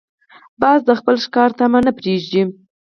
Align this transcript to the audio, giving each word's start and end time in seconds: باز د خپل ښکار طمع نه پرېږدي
باز 0.61 0.79
د 0.87 0.91
خپل 0.99 1.15
ښکار 1.23 1.49
طمع 1.59 1.81
نه 1.87 1.91
پرېږدي 1.99 2.43